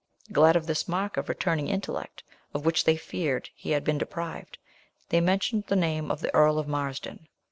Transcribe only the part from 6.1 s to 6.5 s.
the